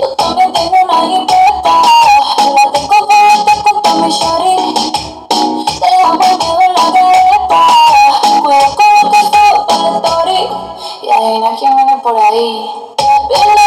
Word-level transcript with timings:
Yo 0.00 0.14
también 0.16 0.39
Mira 11.32 11.54
quién 11.56 11.76
viene 11.76 11.96
por 12.02 12.16
ahí. 12.18 12.68
Viene 13.28 13.59